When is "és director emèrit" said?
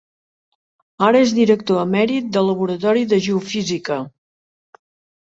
1.25-2.31